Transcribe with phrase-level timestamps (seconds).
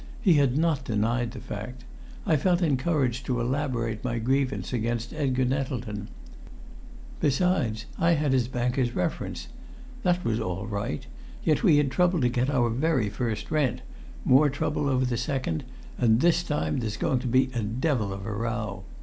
[0.19, 1.83] He had not denied the fact.
[2.25, 6.07] I felt encouraged to elaborate my grievance against Edgar Nettleton.
[7.19, 9.49] "Besides, I had his banker's reference.
[10.01, 11.05] That was all right;
[11.43, 13.81] yet we had trouble to get our very first rent,
[14.25, 15.65] more trouble over the second,
[15.99, 18.85] and this time there's going to be a devil of a row.